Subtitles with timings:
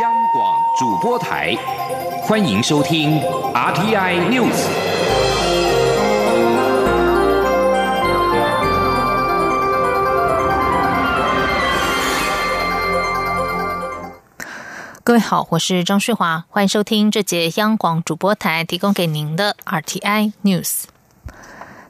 [0.00, 1.54] 央广主播台，
[2.22, 3.20] 欢迎收听
[3.52, 4.66] RTI News。
[15.04, 20.84] 各位好，我是张旭华，欢迎收听这节央广主播台提供给您的 RTI News。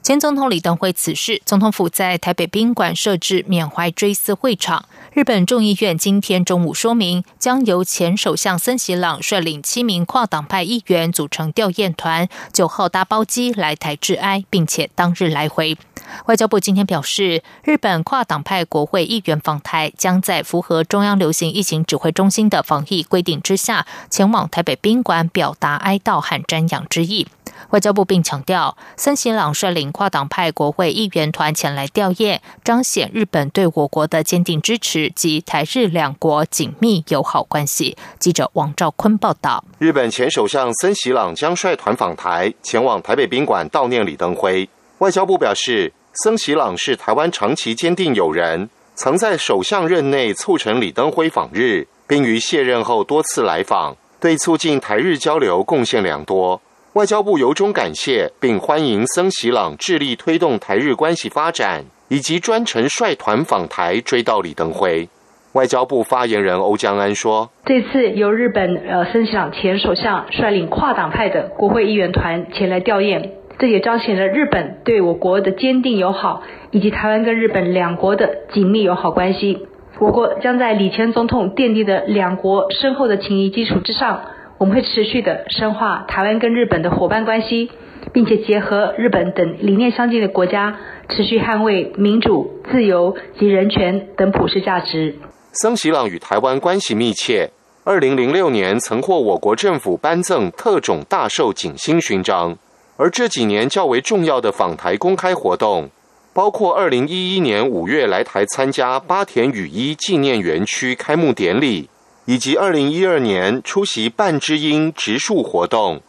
[0.03, 4.87] 前总统李登辉辞世，总统府在台北宾馆设置缅怀追思会场。
[5.15, 15.77] 日本众议院今天中午说明，将由前首相森喜朗率领七名跨党派议员组成吊唁团，九号搭包机来台致哀，并且当日来回。
[16.25, 27.29] 外交部今天表示，日本跨党派国会议员访台，将在符合中央流行疫情指挥中心的防疫规定之下，前往台北宾馆表达哀悼和瞻仰之意。
[27.71, 37.97] 外交部并强调，森喜朗率领跨党派国会议员团前来吊唁，彰显日本对我国的坚定支持及台日两国紧密友好关系。
[38.19, 39.65] 记者王兆坤报道。
[39.79, 44.69] 日本前首相森喜朗将率团访台，前往台北宾馆悼念李登辉。
[44.99, 56.61] 外交部表示，森喜朗是台湾长期坚定友人，曾在首相任内促成李登辉访日，并于卸任后多次来访，对促进台日交流贡献良多。
[56.93, 65.09] 外交部由衷感谢，并欢迎森喜朗致力推动台日关系发展，以及专程率团访台追悼李登辉。
[65.55, 79.67] 外交部发言人欧江安说：“这次由日本呃森喜朗前首相率领跨党派的国会议员团前来吊唁，这也彰显了日本对我国的坚定友好，以及台湾跟日本两国的紧密友好关系。
[79.99, 84.21] 我国将在李前总统奠定的两国深厚的情谊基础之上。”
[84.59, 87.73] 我们会持续的深化台湾跟日本的伙伴关系，
[88.13, 95.15] 并且结合日本等理念相近的国家，持续捍卫民主、自由及人权等普世价值。
[95.53, 97.51] 森喜朗与台湾关系密切，
[97.85, 102.57] 二零零六年曾获我国政府颁赠特种大寿锦星勋章。
[102.97, 105.91] 而这几年较为重要的访台公开活动，
[106.33, 111.89] 包括二零一一年五月来台参加八田雨衣纪念园区开幕典礼。
[112.25, 116.01] 以及二零一二年出席半知音植树活动，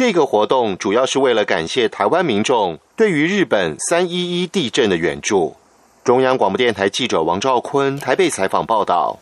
[0.00, 5.54] 这个活动主要是为了感谢台湾民众对于日本三一一地震的援助。
[6.02, 9.18] 中央广播电台记者王兆坤台北采访报道。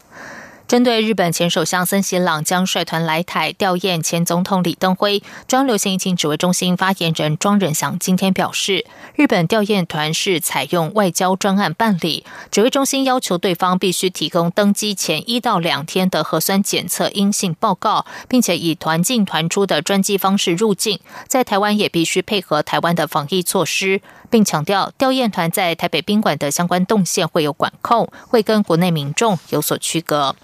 [0.68, 8.84] 针对日本前首相森喜朗将率团来台吊唁前总统李登辉，中央流行疫情指挥中心发言人庄仁祥今天表示，
[9.14, 30.36] 日本吊唁团是采用外交专案办理，指挥中心要求对方必须提供登机前一到两天的核酸检测阴性报告，并且以团进团出的专机方式入境，在台湾也必须配合台湾的防疫措施，并强调吊唁团在台北宾馆的相关动线会有管控，会跟国内民众有所区隔。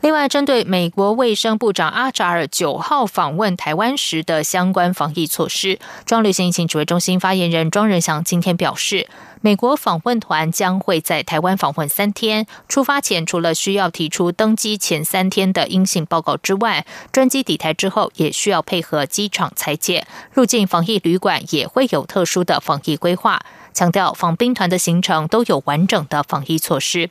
[0.00, 9.08] 另外，针对美国卫生部长阿扎尔九号访问台湾时的相关防疫措施，中流行疫情指挥中心发言人庄仁祥今天表示，
[9.40, 23.40] 美国访问团将会在台湾访问三天，出发前除了需要提出登机前三天的阴性报告之外，专机抵台之后也需要配合机场裁剪，入境防疫旅馆也会有特殊的防疫规划。
[23.72, 27.10] 强调访兵团的行程都有完整的防疫措施。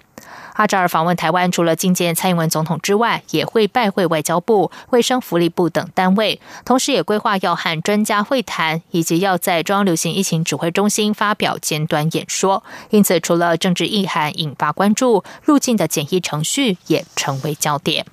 [0.54, 12.64] 阿扎尔访问台湾，除了觐见蔡英文总统之外，也会拜会外交部、卫生福利部等单位，同时也规划要和专家会谈，以及要在中央流行疫情指挥中心发表简短演说。
[12.92, 18.06] 因此，除了政治意涵引发关注，入境的检疫程序也成为焦点。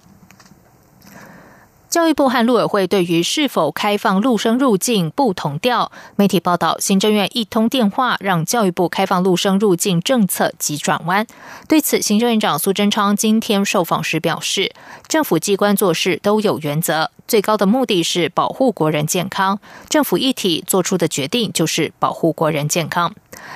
[1.90, 5.90] 教育部和陆委会对于是否开放陆生入境不同调。
[6.14, 11.26] 媒体报道，行政院一通电话让教育部开放陆生入境政策急转弯。
[11.66, 14.72] 对此，行政院长苏贞昌今天受访时表示，
[15.08, 19.58] 政府机关做事都有原则，最高的目的是保护国人健康。
[19.88, 23.12] 政府一体做出的决定就是保护国人健康。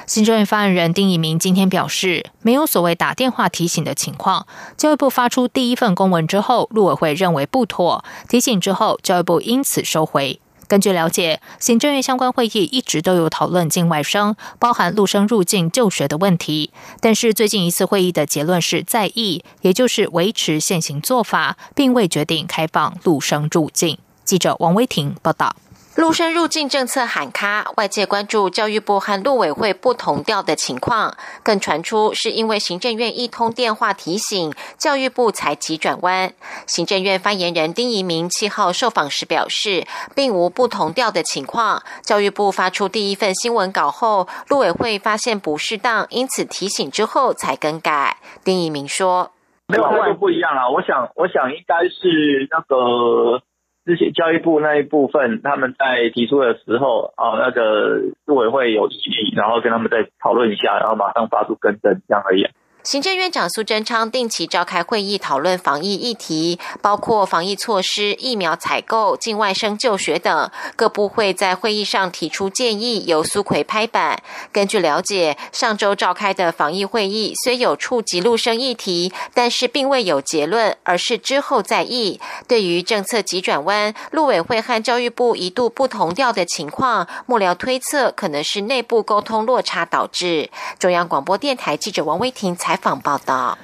[0.06, 4.46] 行政院发言人丁一明今天表示，没有所谓打电话提醒的情况。
[4.76, 10.40] 教育部发出第一份公文之后，陆委会认为不妥，提醒之后，教育部因此收回。
[10.66, 16.70] 根据了解，行政院相关会议一直都有讨论境外生，包含陆生入境就学的问题。
[17.00, 23.98] 但是最近一次会议的结论是在意，也就是维持现行做法，并未决定开放陆生入境。
[24.24, 25.54] 记者王威婷报道。
[25.96, 36.32] 陆生入境政策喊卡，外界关注教育部和陆委会不同调的情况，更传出是因为行政院一通电话提醒，教育部才急转弯。
[36.66, 39.86] 行政院发言人丁仪明七号受访时表示，
[40.16, 41.80] 并无不同调的情况。
[42.02, 48.16] 教育部发出第一份新闻稿后，陆委会发现不适当，因此提醒之后才更改。
[48.42, 49.30] 丁仪明说。
[49.68, 50.70] 没有，那就不一样了。
[50.70, 53.40] 我想，我想应该是那个
[53.84, 62.46] 之前教育部那一部分，他们在提出的时候，啊，那个陆委会有异议，然后跟他们再讨论一下，然后马上发出更正，这样而已。
[62.84, 70.50] 行政院长苏贞昌定期召开会议，讨论防疫议题，包括防疫措施、疫苗采购、境外生就学等。
[70.76, 74.22] 各部会在会议上提出建议，由苏奎拍板。
[74.52, 82.20] 根据了解，上周召开的防疫会议虽有触及陆生议题，但是并未有结论，而是之后再议。
[82.46, 90.50] 对于政策急转弯，陆委会和教育部一度不同调的情况，幕僚推测可能是内部沟通落差导致。
[90.78, 92.73] 中央广播电台记者王威婷采。
[92.74, 93.56] 采访报道，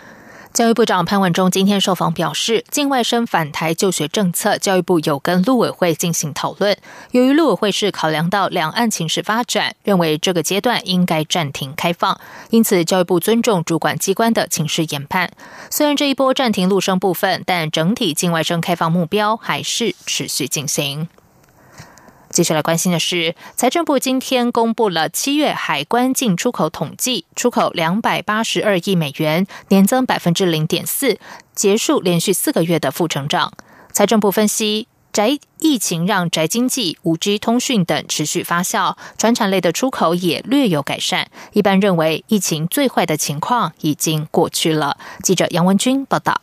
[0.55, 6.77] 教育部长潘文忠今天受访表示，境外生返台就学政策，教育部有跟陆委会进行讨论。
[7.11, 12.21] 由于陆委会是考量到两岸情势发展，认为这个阶段应该暂停开放，
[12.51, 15.33] 因此教育部尊重主管机关的情势研判。
[15.71, 21.09] 虽然这一波暂停陆生部分，但整体境外生开放目标还是持续进行。
[22.31, 31.19] 接下来关心的是，财政部今天公布了七月海关进出口统计，出口两百八十二亿美元，年增百分之零点四，
[31.57, 33.53] 结束连续四个月的负成长。
[33.93, 41.29] 财政部分析，宅疫情让宅经济、五 G 通讯等持续发酵，传产类的出口也略有改善。
[41.53, 44.97] 一般认为，疫情最坏的情况已经过去了。
[45.25, 46.41] 记者杨文军报道。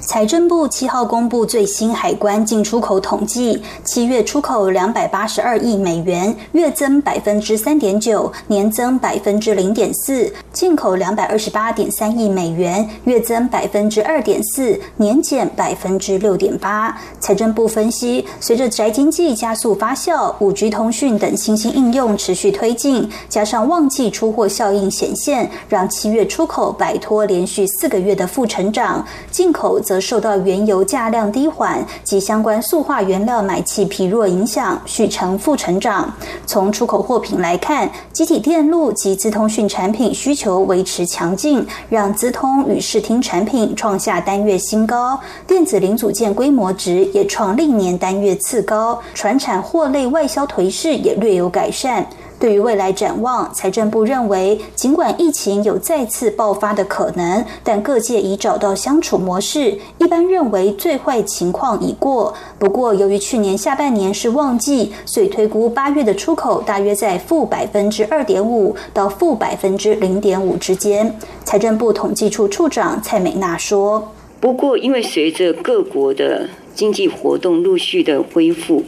[0.00, 16.96] 财政部七号公布最新海关进出口统计，七月出口两百八十二亿美元，月增百分之三点九，年增百分之零点四；进口两百二十八点三亿美元，月增百分之二点四，年减百分之六点八。
[17.18, 29.80] 财政部分析，随着宅经济加速发酵，五 G 通讯等新兴应用持续推进，加上旺季出货效应显现，让七月出口摆脱连续四个月的负成长，进口。
[29.88, 36.12] 则受到原油价量低缓及相关塑化原料买气疲弱影响，续成负成长。
[36.46, 45.18] 从出口货品来看，集体电路及资通讯产品需求维持强劲，让资通与视听产品创下单月新高。
[45.46, 52.06] 电子零组件规模值也创历年单月次高，船产货类外销颓势也略有改善。
[52.38, 62.32] 对于未来展望，财政部认为，尽管疫情有再次爆发的可能，但各界已找到相处模式，一般认为最坏情况已过。
[62.58, 71.18] 不过，由于去年下半年是旺季，所以推估八月的出口大约在负百分之二点五到负百分之零点五之间。
[71.44, 78.84] 财政部统计处处长蔡美娜说：“不过，因为随着各国的经济活动陆续的恢复。”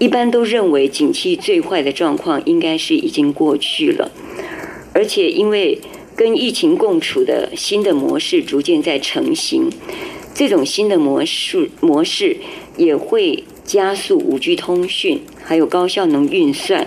[0.00, 4.10] 一般都认为，景气最坏的状况应该是已经过去了，
[4.94, 5.78] 而且因为
[6.16, 9.68] 跟疫情共处的新的模式逐渐在成型，
[10.34, 12.38] 这种新的模式模式
[12.78, 16.86] 也会加速五 G 通讯、还有高效能运算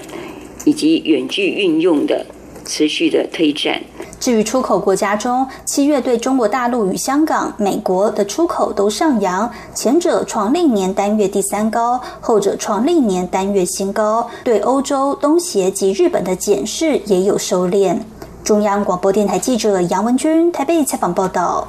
[0.65, 2.25] 以及远距运用的
[2.65, 3.81] 持续的推展。
[4.19, 14.30] 至于出口国家中，七月对中国大陆与香港、美国的出口都上扬，前者创历年单月第三高，后者创历年单月新高。
[14.44, 17.98] 对欧洲、东协及日本的检视也有收敛。
[18.44, 21.68] 中央广播电台记者杨文君台北采访报道。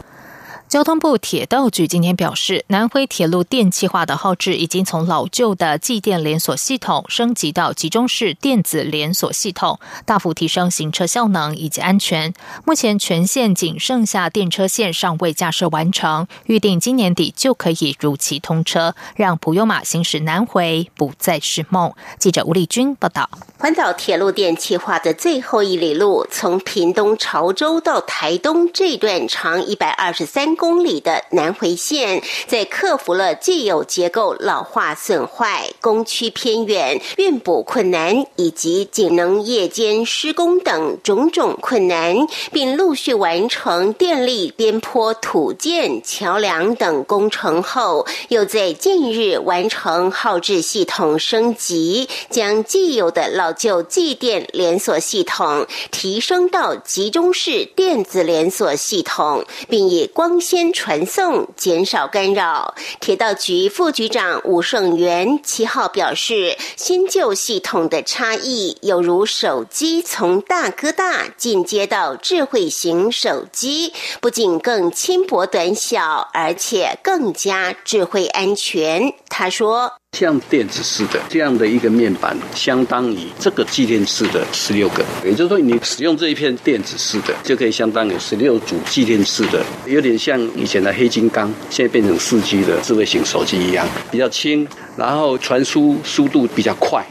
[0.75, 12.35] 交通部铁道局今天表示，南回铁路电气化的号志已经从老旧的计电连锁系统升级到集中式电子连锁系统，大幅提升行车效能以及安全。
[12.65, 21.93] 目前全线仅剩下电车线尚未架设完成，预定今年底就可以如期通车，让普悠马行驶南回不再是梦。
[22.19, 23.31] 记者吴丽君报道。
[23.59, 30.64] 环岛铁路电气化的最后一里路，从屏东潮州到台东这段长一百二十三公。
[30.65, 42.17] 公里的南回线，在克服了既有结构老化损坏、工区偏远、运补困难以及仅能夜间施工等种种困难，
[42.51, 60.54] 并陆续完成电力边坡土建、桥梁等工程后，又在近日完成耗制系统升级，将既有的老旧继电连锁系统提升到集中式电子连锁系统，并以光纤。
[60.55, 62.77] 先传送，减少干扰。
[63.01, 79.13] 铁道局副局长吴胜元七号表示，新旧系统的差异，有如手机从大哥大进阶到智慧型手机，不仅更轻薄短小，而且更加智慧安全。
[79.29, 79.95] 他说。
[80.15, 94.67] 像电子式的这样的一个面板，相当于这个继电器的十六个，也就是说，你使用这一片电子式的，就可以相当于十六组继电式的，有点像以前的黑金刚，现在变成四 G 的智慧型手机一样，比较轻，
[94.97, 97.05] 然后传输速度比较快。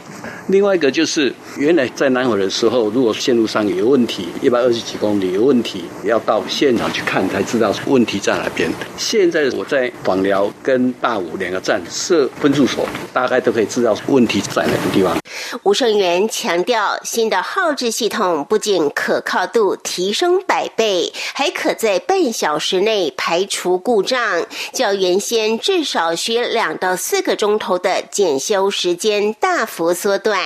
[0.48, 8.70] 另外一个就是，原来在南回的时候，如果线路上有问题，一百二十几公里有问题，要到现场去看才知道问题在哪边。
[8.98, 15.16] 现在我在广辽跟大武两个站设分驻所，大概都可以知道问题在哪个地方。
[15.64, 30.38] 吴胜元强调，新的号制系统不仅可靠度提升百倍，还可在半小时内排除故障，较原先至少需两到四个钟头的检修时间大幅缩短。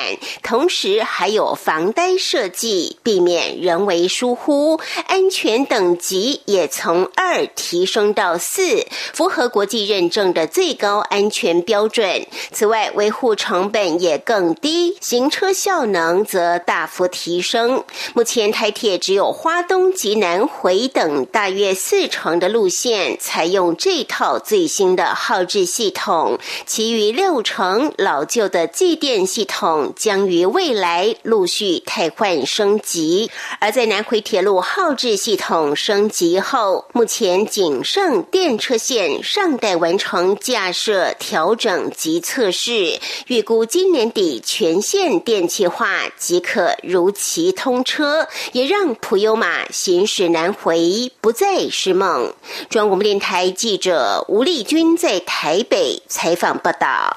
[0.44, 12.24] 同时还有防呆设计，避免人为疏忽，安全等级也从二提升到四，符合国际认证的最高安全标准。
[12.52, 17.82] 此外，维护成本也更低，行车效能则大幅提升。
[18.12, 29.94] 目前台铁只有花东及南回等大约四成的路线采用这套最新的号志系统，其余六成老旧的继电系统。
[29.96, 42.98] 将于未来陆续汰换升级，而在南回铁路号志系统升级后，目前仅剩电车线尚待完成架设、调整及测试，
[43.28, 52.34] 预估今年底全线线电气化即可如期通车，也让普悠玛行驶难回不再是梦。
[52.68, 57.16] 中央广播电台记者吴丽君在台北采访报道。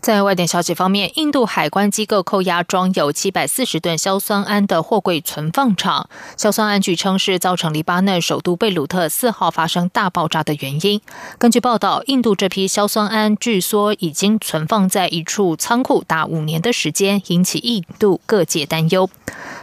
[0.00, 6.08] 在外电消息方面，印度海关机构扣押装有七百四十吨硝酸铵的货柜存放场。
[6.36, 11.00] 硝酸铵据称是造成黎巴嫩首都贝鲁特四号发生大爆炸的原因。
[11.38, 19.10] 根据报道，印度这批硝酸铵据说已经存放在一处仓库达五年的时间，引起印度各界担忧。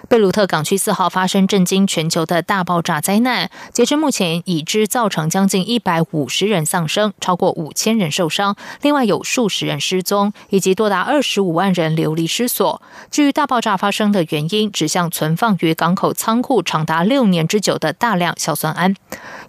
[0.07, 12.81] 贝鲁特港区四号发生震惊全球的大爆炸灾难，截至目前已知造成将近一百五十人丧生，超过五千人受伤，另外有数十人失踪，以及多达二十五万人流离失所。
[13.09, 18.95] 至于大爆炸发生的原因，指向存放于港口仓库长达六年之久的大量硝酸铵。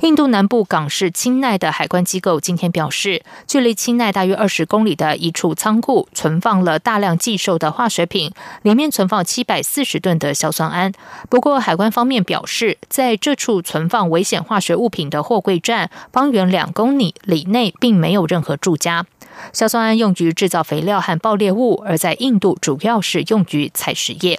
[0.01, 8.33] 印度南部港市钦奈的海关机构今天表示，距离钦奈大约二十公里的一处仓库存放了大量寄售的化学品，
[8.63, 10.46] 里面存放七百四十吨的硝。
[10.47, 10.95] 硝酸铵。
[11.29, 19.07] 不过，海关方面表示，在这处存放危险化学物品的货柜站方圆两公里里内，并没有任何住家。
[19.52, 24.38] 硝酸铵用于制造肥料和爆裂物，而在印度主要是用于采石业。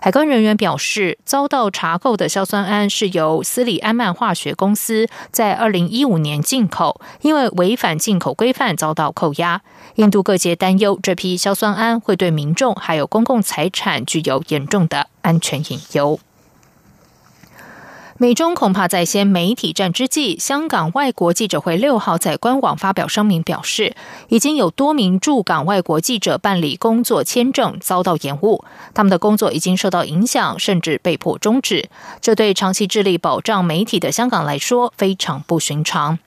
[0.00, 9.62] 海关人员表示，遭到查扣的硝酸铵是由斯里安曼化学公司在二零一五年进口，因为违反进口规范遭到扣押。
[9.96, 16.18] 印度各界担忧，这批硝酸铵会对民众还有公共财产具有严重的安全隐忧。
[18.16, 23.96] 美中恐怕在先媒体战之际，香港外国记者会六号在官网发表声明，表示
[24.28, 31.88] 已经有多名驻港外国记者办理工作签证遭到延误，他们的工作已经受到影响，甚至被迫终止。
[32.20, 36.20] 这对长期致力保障媒体的香港来说非常不寻常。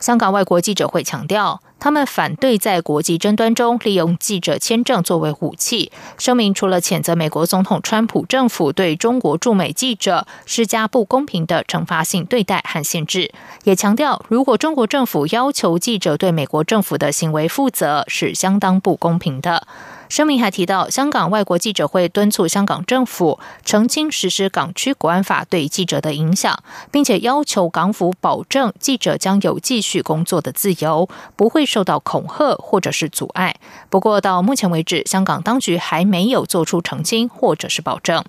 [0.00, 1.60] 香港外国记者会强调。
[1.78, 5.90] 他们反对在国际争端中利用记者签证作为武器。
[6.16, 13.32] 声明除了谴责美国总统川普政府对中国驻美记者施加不公平的惩罚性对待和限制，
[13.64, 19.66] 也强调如果中国政府要求记者对美国政府的行为负责，是相当不公平的。
[20.12, 33.56] 声明还提到，香港外国记者会敦促香港政府澄清实施港区国安法对记者的影响，并且要求港府保证记者将有继续工作的自由，不会受到恐吓或者是阻碍。
[33.88, 38.22] 不过，到目前为止，香港当局还没有做出澄清或者是保证。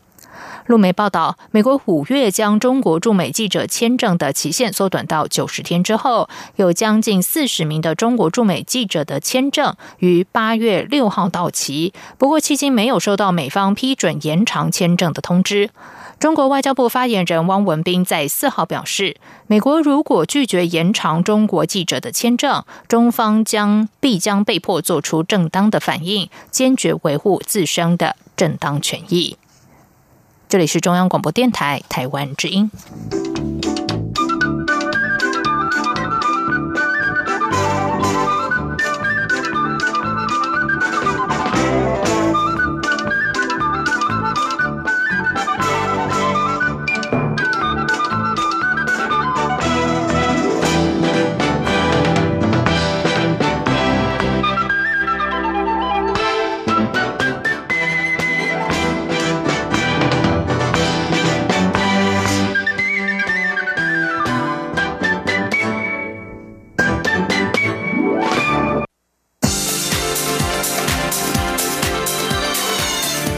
[0.66, 11.94] 路媒报道，美国五月将中国驻美记者签证的期限缩短到九十天之后，有将近四十名的中国驻美记者的签证于八月六号到期。
[12.18, 15.70] 不过，迄今没有收到美方批准延长签证的通知。
[16.20, 29.36] 中国外交部发言人汪文斌在四号表示，美国如果拒绝延长中国记者的签证，中方将必将被迫做出正当的反应，坚决维护自身的正当权益。
[30.54, 32.70] 这里是中央广播电台台湾之音。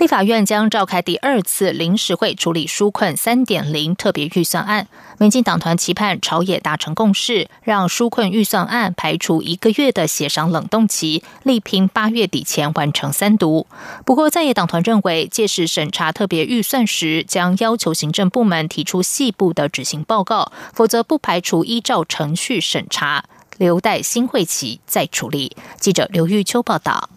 [0.00, 4.88] 立法院将召开第二次临时会处理纾困三点零特别预算案。
[5.18, 13.66] 民进党团期盼朝野达成共识，让纾困预算案排除一个月的协商冷冻期，力拼八月底前完成三读。
[14.06, 23.26] 不过，在野党团认为，届时审查特别预算时，将要求行政部门提出细部的执行报告，否则不排除依照程序审查，
[23.58, 25.54] 留待新会期再处理。
[25.78, 27.10] 记者刘玉秋报道。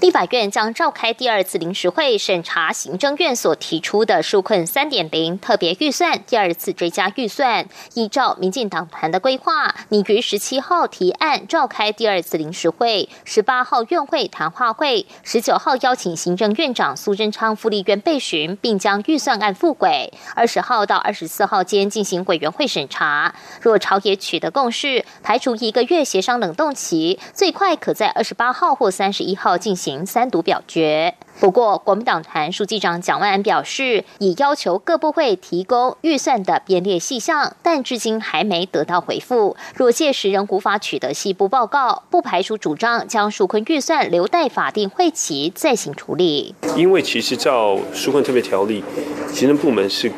[0.00, 7.66] 立法院将召开第二次临时会，审查行政院所提出的纾困三点零特别预算第二次追加预算。
[7.94, 20.12] 依照民进党团的规划，拟于十七号提案召开第二次临时会，十八号院会谈话会，十九号邀请行政院长苏贞昌副立院备询，并将预算案复轨。
[20.36, 23.34] 二十号到二十四号间进行委员会审查。
[23.60, 29.87] 若朝野取得共识，排除一个月协商冷冻期，最快可在二十八号或三十一号进行。
[29.88, 31.14] 行三读表决。
[31.40, 39.56] 不过，国民党团书记长蒋万安表示，已要求各部会提供预算的编列细项，但至今还没得到回复。
[39.74, 46.54] 若届时仍无法取得细部报告，不排除主张将纾困预算留待法定会期再行处理。
[46.76, 48.84] 因为其实照纾困特别条例，
[49.32, 50.12] 行政部门是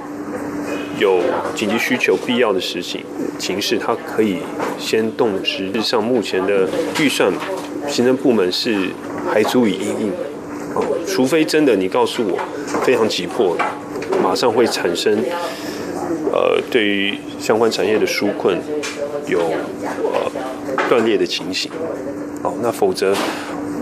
[1.01, 1.21] 有
[1.57, 3.03] 紧急需求必要的事情
[3.41, 4.37] 形式，它可以
[4.79, 6.69] 先动实质上目前的
[7.01, 7.33] 预算，
[7.89, 8.91] 行政部门是。
[9.33, 10.13] 还足以应应
[10.75, 12.37] 哦，除非真的你告诉我
[12.83, 13.57] 非常急迫，
[14.21, 15.17] 马上会产生
[16.33, 18.59] 呃对于相关产业的纾困
[19.29, 20.33] 有呃
[20.89, 21.71] 断裂的情形，
[22.43, 23.15] 哦，那否则。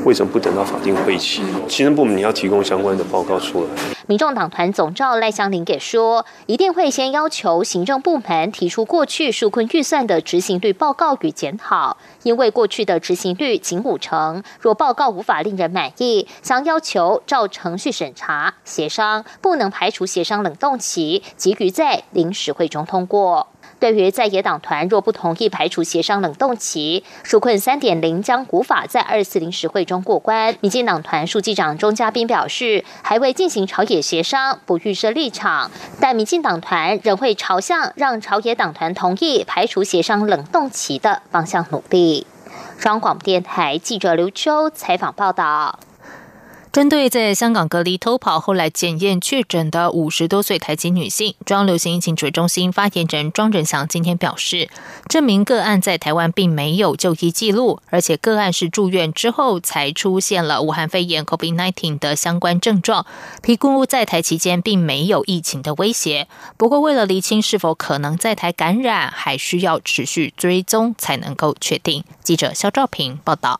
[0.05, 1.43] 为什么不等到法定会期？
[1.69, 3.69] 行政部门你要提供相关的报告出来。
[4.07, 23.49] 民众党团总召赖香林给说，一定会先要求行政部门提出过去纾困预算的执行率报告与检讨，因为过去的执行率仅五成，若报告无法令人满意，将要求照程序审查协商，不能排除协商冷冻期，急于在临时会中通过。
[23.81, 30.57] 对于在野党团若不同意排除协商冷冻期，纾困三点零将无法在二四临时会中过关。
[30.61, 42.27] 民进党团书记长钟嘉宾表示，还未进行朝野协商，不预设立场，但民进党团仍会朝向让朝野党团同意排除协商冷冻期的方向努力。
[42.79, 45.79] 中广电台记者刘秋采访报道。
[46.71, 54.69] 针对在香港隔离偷跑后来检验确诊的五十多岁台籍女性，中央流行疫情指挥中心发言人庄仁祥今天表示，
[55.09, 63.07] 这名个案在台湾并没有就医记录，而且个案是住院之后才出现了武汉肺炎 （COVID-19） 的相关症状，
[63.43, 66.29] 评估在台期间并没有疫情的威胁。
[66.57, 72.05] 不过，为了厘清是否可能在台感染，还需要持续追踪才能够确定。
[72.23, 73.59] 记者肖兆平报道。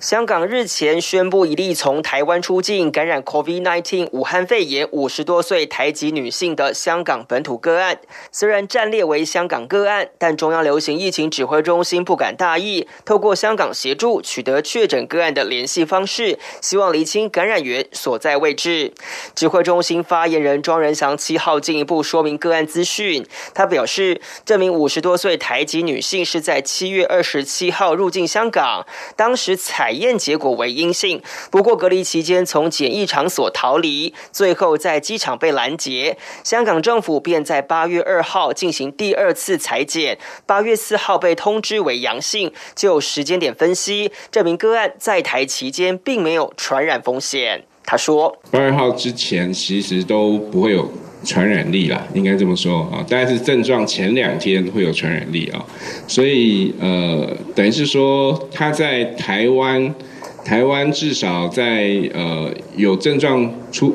[0.00, 7.98] 香港日前宣布一例从台湾出境感染 COVID-19 武汉肺炎五十多岁台籍女性的香港本土个案。
[8.30, 18.94] 虽然暂列为香港个案，但中央流行疫情指挥中心不敢大意，透过香港协助取得确诊个案的联系方式，希望厘清感染源所在位置。
[19.34, 23.26] 指挥中心发言人庄仁祥七号进一步说明个案资讯。
[23.52, 29.87] 他表示，这名五十多岁台籍女性是在七月二十七号入境香港，当时采。
[29.88, 36.18] 采验结果为阴性，不过隔离期间从检疫场所逃离，最后在机场被拦截。
[36.44, 42.52] 香港政府便在八月二号进行第二次裁剪，八月四号被通知为阳性。
[42.74, 47.64] 就时间点分析，这名个案在台期间并没有传染风险。
[47.86, 50.92] 他说，八月号之前其实都不会有。
[51.28, 55.62] 传染力啦，应该这么说啊，大概是症状前两天会有传染力啊，
[56.06, 59.94] 所以呃，等于是说他在台湾，
[60.42, 63.94] 台湾至少在呃有症状出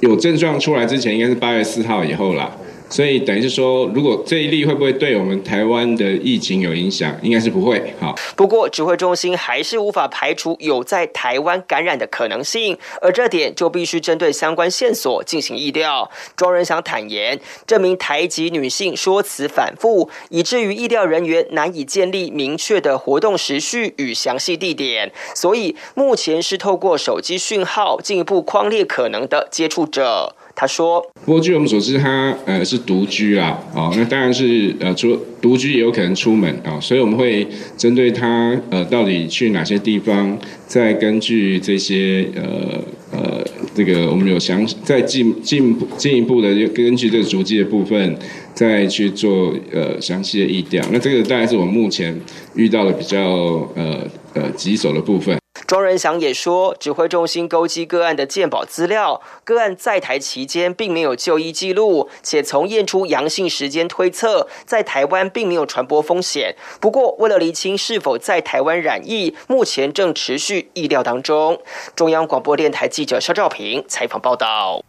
[0.00, 2.50] 有症状出来之前，应该是八月四号以后啦。
[2.92, 7.16] 所以等于是说，如果这一例会不会对我们台湾的疫情有影响？
[7.22, 7.94] 应该是不会。
[7.98, 16.10] 好，不过指挥中心还是无法排除有在台湾感染的可能性，而这点就必须针对相关线索进行议调。
[16.36, 30.36] 庄仁祥坦言，这名台籍女性说辞反复，以至于议调人员难以建立明确的活动时序与详细地点，所以目前是透过手机讯号进一步框列可能的接触者。
[30.54, 48.16] 他说：“不过据我们所知，他呃是独居啦，哦，那当然是呃除独居也有可能出门啊，所以我们会针对他呃到底去哪些地方，再根据这些呃呃这个我们有详再进进进一步的根据这个足迹的部分，
[48.54, 50.84] 再去做呃详细的议调。
[50.92, 52.16] 那这个大概是我们目前
[52.54, 53.20] 遇到的比较
[53.74, 55.41] 呃呃棘手的部分。
[55.72, 66.54] 庄仁祥也说，指挥中心勾稽个案的鉴保资料，个案在台期间并没有就医记录，且从验出阳性时间推测，在台湾并没有传播风险。
[66.78, 71.58] 不过，为了厘清是否在台湾染疫，目前正持续意料当中。
[71.96, 74.84] 中央广播电台记者肖兆平采访报道。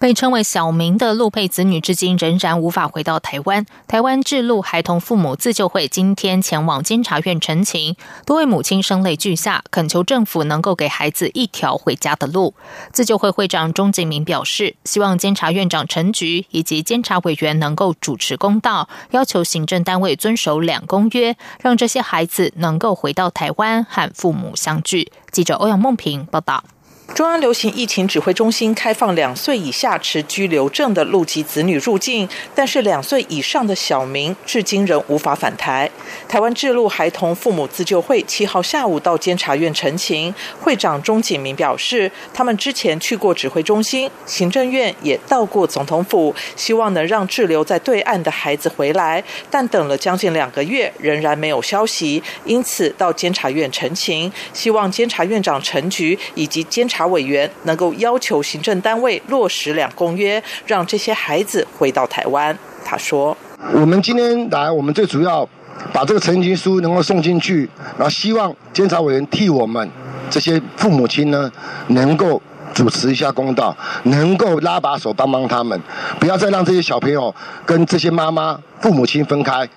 [0.00, 3.66] 被称为小明的陆配子女，至今仍然无法回到台湾。
[3.86, 12.54] 台湾智陆孩童父母自救会今天前往监察院陈情，多位母亲声泪俱下，恳求政府能够给孩子一条回家的路。
[12.94, 25.12] 自救会会长钟景明表示，希望监察院长陈菊以及监察委员能够主持公道，要求行政单位遵守两公约，让这些孩子能够回到台湾和父母相聚。
[25.30, 26.64] 记者欧阳梦平报道。
[27.12, 35.90] 中央流行疫情指挥中心开放两岁以下持居留证的陆籍子女入境，但是两岁以上的小明至今仍无法返台。
[36.28, 56.99] 台湾智路孩童父母自救会七号下午到监察院陈情，会长钟景明表示，他们之前去过指挥中心、行政院，也到过总统府，希望能让滞留在对岸的孩子回来，但等了将近两个月，仍然没有消息，因此到监察院陈情，希望监察院长陈菊以及监察。
[57.06, 62.56] 委员能够要求行政单位落实两公约，让这些孩子回到台湾。
[62.84, 63.36] 他说
[63.72, 65.48] ：“我们今天来，我们最主要
[65.92, 69.88] 把这个陈情书能够送进去，然后希望监察委员替我们
[70.28, 71.50] 这些父母亲呢，
[71.88, 72.40] 能够
[72.74, 75.80] 主持一下公道，能够拉把手帮帮他们，
[76.18, 77.34] 不要再让这些小朋友
[77.64, 79.68] 跟这些妈妈、父母亲分开。”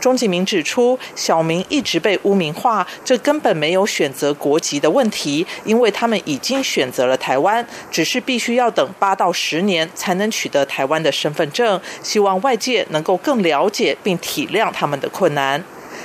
[0.00, 11.80] 钟启明指出，小明一直被污名化，这根本没有选择国籍的问题，因为他们已经选择了台湾，只是必须要等八到十年才能取得台湾的身份证。
[12.02, 15.62] 希望外界能够更了解并体谅他们的困难。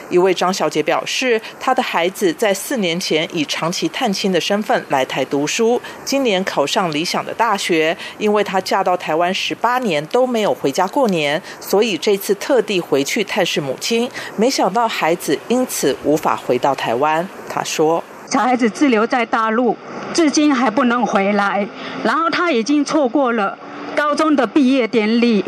[0.10, 7.96] 一位张小姐表示，她的孩子在四年前以长期探亲的身份来台读书，今年考上理想的大学。
[8.18, 14.10] 因为她嫁到台湾十八年都没有回家过年，所以这次特地回去探视母亲。
[14.36, 17.28] 没想到孩子因此无法回到台湾。
[17.50, 19.76] 她说：“小孩子滞留在大陆，
[20.14, 21.68] 至今还不能回来，
[22.04, 23.58] 然后他已经错过了
[23.96, 25.44] 高中的毕业典礼，”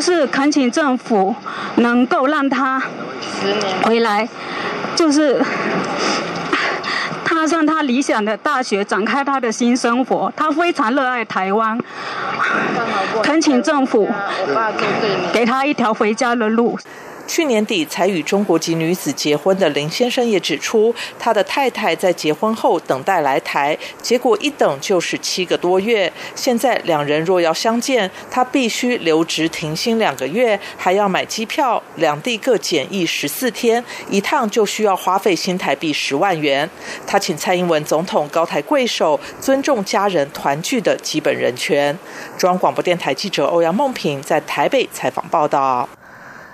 [0.00, 1.36] 就是恳请政府
[1.74, 2.82] 能够让他
[3.82, 4.26] 回来，
[4.96, 5.38] 就是
[7.22, 10.32] 踏上他理想的大学，展开他的新生活。
[10.34, 11.78] 他非常热爱台湾，
[13.22, 14.08] 恳请政府
[15.34, 16.78] 给他一条回家的路。
[17.30, 26.12] 去年底才与中国籍女子结婚的林先生也指出，他的太太在结婚后等待来台，结果一等就是七个多月。
[26.34, 36.68] 现在两人若要相见，他必须留职停薪两个月，还要买机票，两地各检疫十四天，一趟就需要花费新台币十万元。
[37.06, 41.96] 他请蔡英文总统高抬贵手，尊重家人团聚的基本人权。
[42.36, 45.88] 中央广播电台记者欧阳梦平在台北采访报道。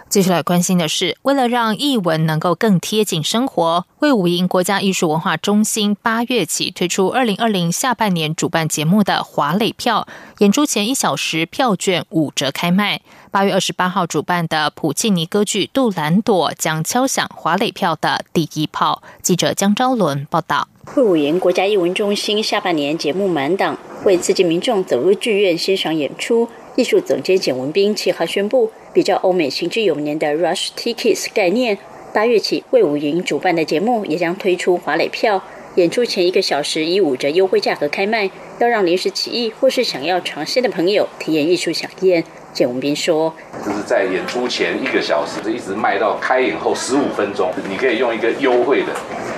[0.09, 10.07] 接下来关心的是，为了让译文能够更贴近生活，魏武营国家艺术文化中心八月起推出二零二零下半年主办节目的华磊票，
[10.39, 13.01] 演出前一小时票券五折开卖。
[13.33, 19.03] 八月二十八号主办的普契尼歌剧《杜兰朵》将敲响华磊票的第一炮。
[19.21, 20.69] 记者江昭伦报道。
[20.95, 26.49] 魏武营国家艺文中心下半年节目满档，为刺激民众走入剧院欣赏演出。
[26.77, 31.79] 艺术总监简文斌七号宣布，比较欧美行之有年的 Rush Tickets 概念，
[32.13, 35.43] 八月起魏武营主办的节目也将推出华磊票，
[35.77, 42.23] 演出前一个小时以五折优惠价格开卖，要让临时起意或是想要尝鲜的朋友体验艺术飨宴。
[42.53, 43.35] 简文斌说
[43.65, 48.89] ：“就是在演出前一个小时，一直卖到开演后十五分钟，你可以用一个优惠的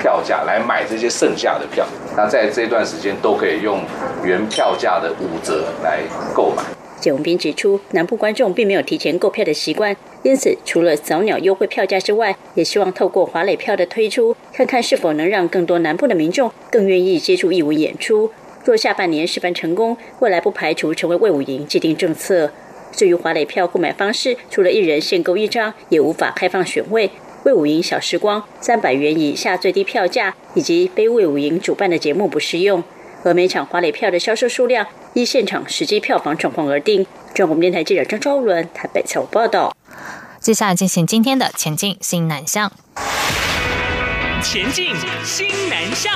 [0.01, 1.87] 票价来买这些剩下的票。
[2.17, 3.85] 那在这段时间都可以用
[4.25, 6.01] 原票价的五折来
[6.35, 6.65] 购买。”
[7.01, 18.31] 简文斌指出，南部观众并没有提前购票的习惯，因此除了早鸟优惠票价之外，也希望透过华磊票的推出，看看是否能让更多南部的民众更愿意接触义武演出。
[18.65, 22.51] 若下半年示范成功，未来不排除成为魏武营既定政策。
[22.91, 27.11] 至于华磊票购买方式，除了一人限购一张，也无法开放选位。
[27.45, 32.83] 魏武营小时光三百元以下最低票价，以及非魏武营主办的节目不适用。
[33.25, 37.07] 而每场华磊票的销售数量依现场实际票房状况而定。
[37.35, 39.75] 中国电台记者张昭伦台北采访报道。
[40.41, 42.71] 接下来进行今天的前进新南向。
[44.43, 46.13] 前进，新南向。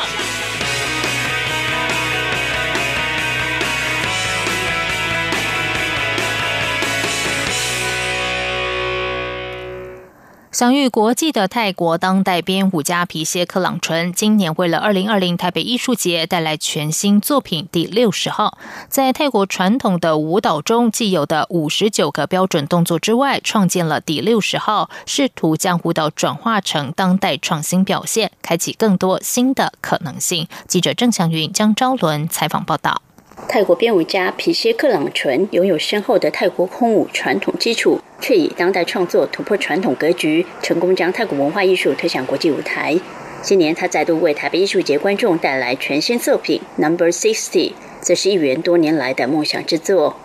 [10.53, 18.59] 享誉国际的泰国当代编舞家皮谢克朗纯，今年为了二零二零台北艺术节带来全新作品第六十号。
[18.91, 30.47] 在泰国传统的舞蹈中既有的五十九个标准动作之外，创建了第六十号，试图将舞蹈转化成当代创新表现，开启更多新的可能性。
[30.69, 33.01] 记者郑祥云、江昭伦采访报道。
[33.49, 42.99] 泰国编舞家皮谢克朗纯拥有深厚的泰国空舞传统基础，却以当代创作突破传统格局，成功将泰国文化艺术推向国际舞台。
[43.43, 50.17] 今年，他再度为台北艺术节观众带来全新作品《Number Sixty》，这是艺员多年来的梦想之作。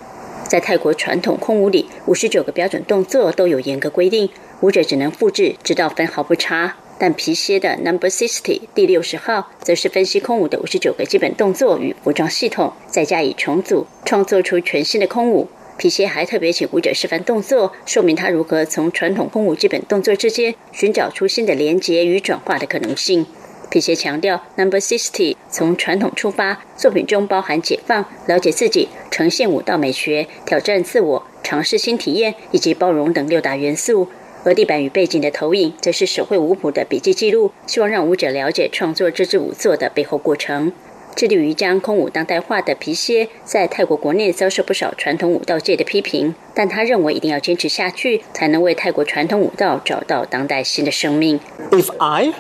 [0.44, 4.30] 在泰国传统空舞里，五十九个标准动作都有严格规定，
[4.62, 6.76] 舞者只能复制，直到分毫不差。
[7.00, 15.48] 但皮鞋的 Number Sixty 第六十号，则是分析空舞的五十九个基本动作与服装系统，再加以重组，创作出全新的空舞。
[15.78, 23.28] 皮鞋还特别请舞者示范动作，说明他如何从传统空舞基本动作之间寻找出新的连接与转化的可能性。
[23.70, 34.08] 皮鞋强调，Number Sixty 从传统出发，作品中包含解放、了解自己、呈现舞蹈美学、挑战自我、尝试新体验以及包容等六大元素。
[34.48, 40.72] 和地板与背景的投影，则是手绘舞谱的笔记记录，希望让舞者了解创作这支舞作的背后过程。
[41.18, 51.42] 致力于将空舞当代化的皮歇，在泰国国内遭受不少传统舞蹈界的批评，但他认为一定要坚持下去，才能为泰国传统舞蹈找到当代新的生命。
[51.72, 52.32] If I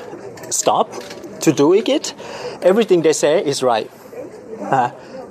[0.49, 0.87] stop
[1.41, 2.13] to doing it,
[2.61, 3.87] everything they say is right.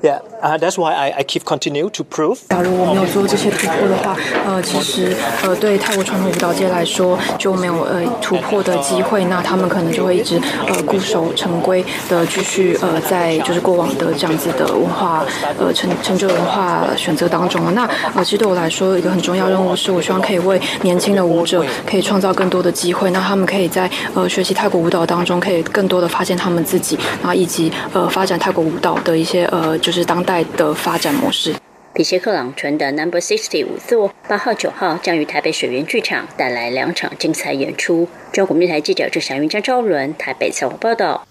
[0.03, 2.39] Yeah, 啊，that's why I I keep continue to prove.
[2.49, 15.25] 假如我没有做这些突破的话，呃，其实呃，对泰国传统舞蹈界来说就没有呃突破的机会，那他们可能就会一直呃固守成规的继续呃在就是过往的这样子的文化
[15.59, 17.73] 呃成成就文化选择当中了。
[17.73, 29.77] 那呃，其实对我来说，一个很重要任务是我希望可以为年轻的舞者可以创造更多的机会，那他们可以在呃学习泰国舞蹈当中，可以更多的发现他们自己，然后以及呃发展泰国舞蹈的一些呃。
[29.79, 31.55] 就是当代的发展模式。
[31.95, 38.07] 皮谢克朗纯的 Number Sixty 五座八号、九号将于台北水源剧场带来两场精彩演出。
[38.33, 41.27] 中国电台记者郑祥云、张昭伦台北采访报道。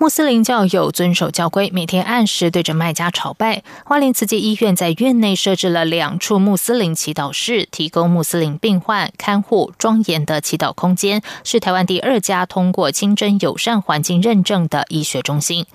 [0.00, 3.64] 穆斯林教友遵守教规，每天按时对着麦加朝拜。
[3.84, 15.66] 花莲慈济医院在院内设置了两处穆斯林祈祷室，提供穆斯林病患看护庄严的祈祷空间，是台湾第二家通过清真友善环境认证的医学中心。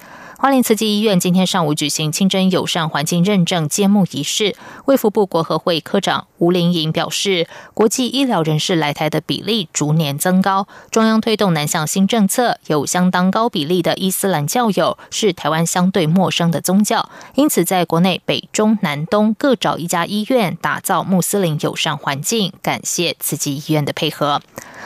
[0.43, 22.51] 花莲慈济医院今天上午举行清真友善环境认证揭幕仪式，卫福部国合会科长吴林颖表示，国际医疗人士来台的比例逐年增高，中央推动南向新政策，有相当高比例的伊斯兰教友是台湾相对陌生的宗教，因此在国内北中南东各找一家医院，打造穆斯林友善环境。
[22.61, 24.41] 感谢慈济医院的配合。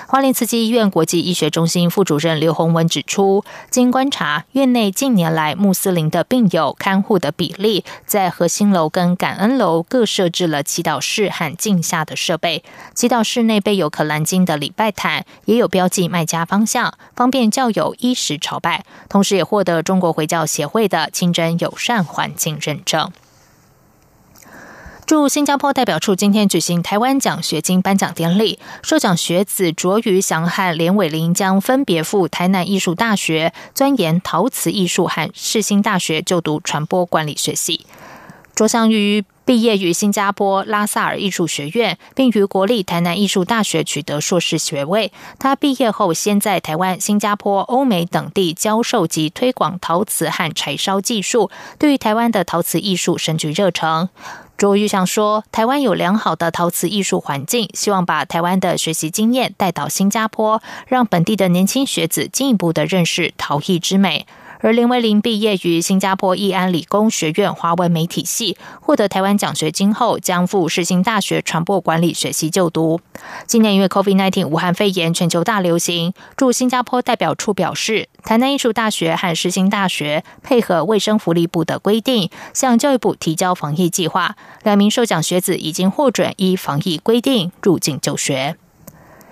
[0.08, 12.64] 花莲慈济医院国际医学中心副主任刘洪文指出，经观察，院内近年来穆斯林的病友看护的比例，在核心楼跟感恩楼各设置了祈祷室和镜下的设备。
[12.94, 18.86] 祈祷室内备有可兰经的礼拜毯，也有标记卖家方向，方便教友衣食朝拜。
[19.10, 23.12] 同时，也获得中国回教协会的清真友善环境认证。
[25.08, 37.86] 驻新加坡代表处今天举行台湾奖学金颁奖典礼，受奖学子卓于祥和连伟林将分别赴台南艺术大学钻研陶瓷艺术和世新大学就读传播管理学系。
[38.54, 45.14] 卓祥于毕业于新加坡拉萨尔艺术学院，并于国立台南艺术大学取得硕士学位。
[45.40, 54.10] 他毕业后先在台湾、新加坡、欧美等地教授及推广陶瓷和柴烧技术，对于台湾的陶瓷艺术深具热诚。
[54.58, 64.26] 卓玉想说，台湾有良好的陶瓷艺术环境，希望把台湾的学习经验带到新加坡，让本地的年轻学子进一步的认识陶艺之美。
[64.60, 73.00] 而林威林毕业于新加坡义安理工学院华文媒体系，获得台湾奖学金后，将赴世新大学传播管理学系就读。
[73.46, 84.36] 今年因为 COVID-19 武汉肺炎全球大流行，驻新加坡代表处表示，台南艺术大学和世新大学配合卫生福利部的规定，向教育部提交防疫计划。
[84.64, 88.58] 两名受奖学子已经获准依防疫规定入境就学。